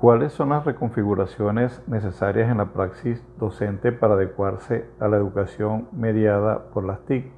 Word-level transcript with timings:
¿Cuáles 0.00 0.32
son 0.32 0.50
las 0.50 0.64
reconfiguraciones 0.64 1.82
necesarias 1.88 2.48
en 2.52 2.58
la 2.58 2.66
praxis 2.66 3.20
docente 3.36 3.90
para 3.90 4.14
adecuarse 4.14 4.88
a 5.00 5.08
la 5.08 5.16
educación 5.16 5.88
mediada 5.90 6.66
por 6.72 6.84
las 6.84 7.00
TIC? 7.00 7.32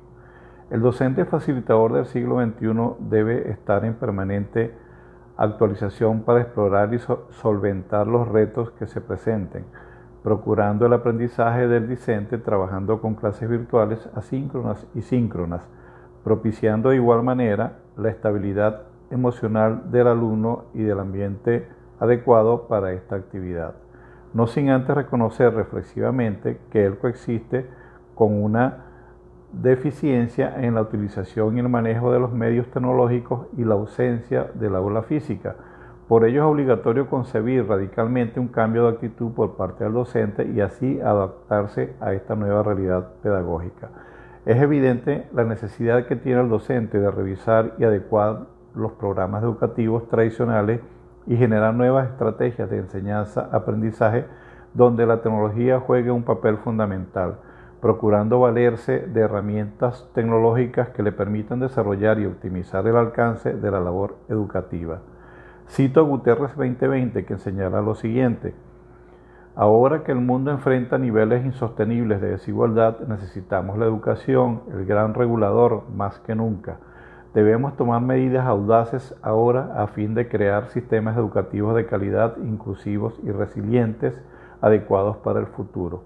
El 0.69 0.83
docente 0.83 1.25
facilitador 1.25 1.95
del 1.95 2.04
siglo 2.04 2.37
XXI 2.37 2.96
debe 3.09 3.51
estar 3.51 3.87
en 3.87 3.95
permanente 3.95 4.75
actualización 5.38 6.20
para 6.20 6.43
explorar 6.43 6.93
y 6.93 6.98
solventar 7.30 8.07
los 8.07 8.29
retos 8.29 8.72
que 8.72 8.86
se 8.86 9.00
presenten, 9.00 9.64
procurando 10.22 10.84
el 10.84 10.92
aprendizaje 10.92 11.66
del 11.66 11.88
discente 11.88 12.36
trabajando 12.36 13.00
con 13.00 13.14
clases 13.14 13.48
virtuales 13.48 14.06
asíncronas 14.14 14.86
y 14.95 15.00
síncronas, 15.00 15.66
propiciando 16.24 16.90
de 16.90 16.96
igual 16.96 17.22
manera 17.22 17.79
la 17.96 18.11
estabilidad 18.11 18.82
emocional 19.11 19.90
del 19.90 20.08
alumno 20.08 20.66
y 20.74 20.82
del 20.82 21.00
ambiente 21.00 21.80
adecuado 22.00 22.66
para 22.66 22.92
esta 22.92 23.14
actividad, 23.14 23.74
no 24.34 24.46
sin 24.46 24.70
antes 24.70 24.95
reconocer 24.95 25.54
reflexivamente 25.54 26.59
que 26.70 26.84
él 26.84 26.98
coexiste 26.98 27.66
con 28.14 28.42
una 28.42 28.86
deficiencia 29.52 30.54
en 30.64 30.74
la 30.74 30.82
utilización 30.82 31.56
y 31.56 31.60
el 31.60 31.68
manejo 31.68 32.12
de 32.12 32.20
los 32.20 32.32
medios 32.32 32.68
tecnológicos 32.70 33.46
y 33.56 33.64
la 33.64 33.74
ausencia 33.74 34.48
del 34.54 34.76
aula 34.76 35.02
física. 35.02 35.56
Por 36.09 36.24
ello 36.24 36.42
es 36.42 36.50
obligatorio 36.50 37.09
concebir 37.09 37.66
radicalmente 37.68 38.40
un 38.40 38.48
cambio 38.48 38.84
de 38.84 38.95
actitud 38.95 39.32
por 39.32 39.56
parte 39.56 39.84
del 39.84 39.92
docente 39.92 40.45
y 40.45 40.60
así 40.60 41.01
adaptarse 41.01 41.95
a 42.01 42.12
esta 42.14 42.34
nueva 42.34 42.62
realidad 42.62 43.12
pedagógica. 43.23 43.90
Es 44.46 44.60
evidente 44.60 45.28
la 45.32 45.45
necesidad 45.45 46.06
que 46.06 46.16
tiene 46.16 46.40
el 46.40 46.48
docente 46.48 46.98
de 46.98 47.10
revisar 47.10 47.74
y 47.78 47.84
adecuar 47.84 48.46
los 48.74 48.92
programas 48.92 49.42
educativos 49.42 50.09
tradicionales 50.09 50.80
y 51.27 51.37
generar 51.37 51.74
nuevas 51.74 52.09
estrategias 52.09 52.70
de 52.70 52.79
enseñanza-aprendizaje 52.79 54.26
donde 54.74 55.07
la 55.07 55.23
tecnología 55.23 55.80
juegue 55.80 56.10
un 56.10 56.23
papel 56.23 56.59
fundamental, 56.59 57.37
procurando 57.80 58.40
valerse 58.40 59.01
de 59.01 59.21
herramientas 59.21 60.09
tecnológicas 60.15 60.91
que 60.91 61.02
le 61.02 61.13
permitan 61.13 61.60
desarrollar 61.60 62.18
y 62.21 62.26
optimizar 62.26 62.87
el 62.87 62.96
alcance 62.96 63.54
de 63.54 63.71
la 63.71 63.80
labor 63.80 64.16
educativa. 64.28 65.00
Cito 65.69 66.04
Guterres 66.04 66.56
2020 66.56 67.25
que 67.25 67.38
señala 67.38 67.81
lo 67.81 67.94
siguiente, 67.94 68.54
Ahora 69.56 70.04
que 70.04 70.12
el 70.12 70.21
mundo 70.21 70.53
enfrenta 70.53 70.97
niveles 70.97 71.44
insostenibles 71.44 72.21
de 72.21 72.31
desigualdad, 72.31 73.00
necesitamos 73.00 73.76
la 73.78 73.84
educación, 73.84 74.62
el 74.72 74.87
gran 74.87 75.12
regulador, 75.12 75.82
más 75.94 76.21
que 76.21 76.34
nunca. 76.34 76.78
Debemos 77.34 77.76
tomar 77.76 78.03
medidas 78.03 78.44
audaces 78.44 79.14
ahora 79.22 79.81
a 79.81 79.86
fin 79.86 80.14
de 80.14 80.28
crear 80.28 80.69
sistemas 80.69 81.16
educativos 81.16 81.76
de 81.76 81.86
calidad, 81.86 82.36
inclusivos 82.38 83.20
y 83.22 83.31
resilientes, 83.31 84.20
adecuados 84.60 85.19
para 85.19 85.38
el 85.38 85.47
futuro. 85.47 86.03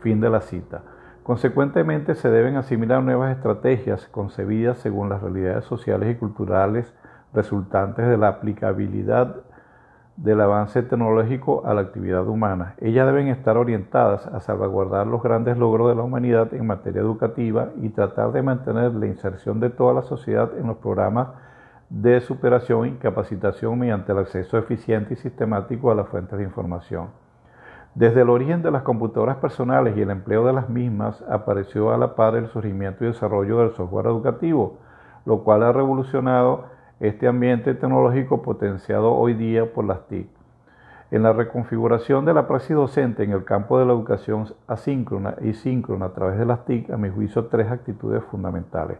Fin 0.00 0.20
de 0.20 0.28
la 0.28 0.42
cita. 0.42 0.82
Consecuentemente, 1.22 2.14
se 2.14 2.28
deben 2.28 2.56
asimilar 2.56 3.02
nuevas 3.02 3.34
estrategias 3.34 4.06
concebidas 4.08 4.78
según 4.78 5.08
las 5.08 5.22
realidades 5.22 5.64
sociales 5.64 6.14
y 6.14 6.18
culturales 6.18 6.94
resultantes 7.32 8.06
de 8.06 8.18
la 8.18 8.28
aplicabilidad 8.28 9.36
del 10.16 10.40
avance 10.40 10.82
tecnológico 10.82 11.66
a 11.66 11.74
la 11.74 11.82
actividad 11.82 12.26
humana. 12.26 12.74
Ellas 12.80 13.06
deben 13.06 13.28
estar 13.28 13.56
orientadas 13.56 14.26
a 14.26 14.40
salvaguardar 14.40 15.06
los 15.06 15.22
grandes 15.22 15.58
logros 15.58 15.88
de 15.90 15.94
la 15.94 16.02
humanidad 16.02 16.54
en 16.54 16.66
materia 16.66 17.02
educativa 17.02 17.68
y 17.82 17.90
tratar 17.90 18.32
de 18.32 18.42
mantener 18.42 18.94
la 18.94 19.06
inserción 19.06 19.60
de 19.60 19.70
toda 19.70 19.92
la 19.92 20.02
sociedad 20.02 20.50
en 20.58 20.68
los 20.68 20.78
programas 20.78 21.28
de 21.90 22.20
superación 22.20 22.88
y 22.88 22.92
capacitación 22.92 23.78
mediante 23.78 24.12
el 24.12 24.18
acceso 24.18 24.58
eficiente 24.58 25.14
y 25.14 25.16
sistemático 25.16 25.90
a 25.90 25.94
las 25.94 26.08
fuentes 26.08 26.38
de 26.38 26.44
información. 26.44 27.08
Desde 27.94 28.22
el 28.22 28.30
origen 28.30 28.62
de 28.62 28.70
las 28.70 28.82
computadoras 28.82 29.36
personales 29.36 29.96
y 29.96 30.02
el 30.02 30.10
empleo 30.10 30.44
de 30.44 30.52
las 30.52 30.68
mismas 30.68 31.22
apareció 31.30 31.92
a 31.92 31.98
la 31.98 32.14
par 32.14 32.36
el 32.36 32.48
surgimiento 32.48 33.04
y 33.04 33.08
desarrollo 33.08 33.58
del 33.58 33.70
software 33.70 34.06
educativo, 34.06 34.78
lo 35.24 35.44
cual 35.44 35.62
ha 35.62 35.72
revolucionado 35.72 36.75
este 36.98 37.28
ambiente 37.28 37.74
tecnológico 37.74 38.40
potenciado 38.40 39.12
hoy 39.12 39.34
día 39.34 39.70
por 39.70 39.84
las 39.84 40.06
TIC. 40.08 40.28
En 41.10 41.22
la 41.22 41.34
reconfiguración 41.34 42.24
de 42.24 42.32
la 42.32 42.48
praxis 42.48 42.74
docente 42.74 43.22
en 43.22 43.32
el 43.32 43.44
campo 43.44 43.78
de 43.78 43.84
la 43.84 43.92
educación 43.92 44.46
asíncrona 44.66 45.34
y 45.42 45.52
síncrona 45.52 46.06
a 46.06 46.12
través 46.14 46.38
de 46.38 46.46
las 46.46 46.64
TIC, 46.64 46.90
a 46.90 46.96
mi 46.96 47.10
juicio, 47.10 47.46
tres 47.46 47.70
actitudes 47.70 48.24
fundamentales. 48.24 48.96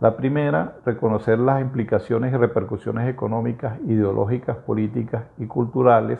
La 0.00 0.16
primera, 0.16 0.74
reconocer 0.84 1.38
las 1.38 1.60
implicaciones 1.60 2.34
y 2.34 2.36
repercusiones 2.36 3.08
económicas, 3.08 3.78
ideológicas, 3.86 4.56
políticas 4.56 5.24
y 5.38 5.46
culturales 5.46 6.18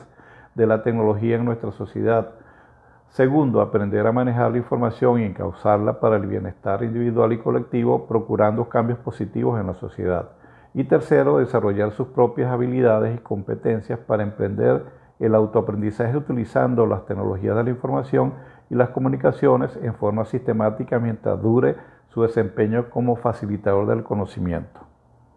de 0.55 0.67
la 0.67 0.85
tecnología 0.85 1.37
en 1.37 1.45
nuestra 1.45 1.73
sociedad. 1.73 2.31
Segundo, 3.09 3.61
aprender 3.61 4.07
a 4.07 4.13
manejar 4.13 4.53
la 4.53 4.59
información 4.59 5.21
y 5.21 5.25
encauzarla 5.25 5.99
para 5.99 6.17
el 6.17 6.27
bienestar 6.27 6.85
individual 6.85 7.33
y 7.33 7.39
colectivo, 7.39 8.07
procurando 8.07 8.69
cambios 8.69 9.01
positivos 9.01 9.61
en 9.61 9.67
la 9.67 9.75
sociedad. 9.75 10.29
Y 10.77 10.85
tercero, 10.85 11.39
desarrollar 11.39 11.93
sus 11.93 12.09
propias 12.09 12.53
habilidades 12.53 13.17
y 13.17 13.23
competencias 13.23 13.99
para 13.99 14.23
emprender 14.23 14.85
el 15.19 15.35
autoaprendizaje 15.35 16.15
utilizando 16.15 16.85
las 16.85 17.07
tecnologías 17.07 17.57
de 17.57 17.65
la 17.65 17.71
información 17.71 18.35
y 18.69 18.75
las 18.75 18.91
comunicaciones 18.91 19.75
en 19.83 19.95
forma 19.95 20.27
sistemática 20.27 20.99
mientras 20.99 21.41
dure 21.41 21.77
su 22.09 22.21
desempeño 22.21 22.91
como 22.91 23.17
facilitador 23.17 23.87
del 23.87 24.05
conocimiento. 24.05 24.86